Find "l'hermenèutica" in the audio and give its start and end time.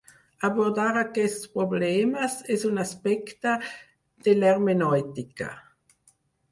4.41-5.57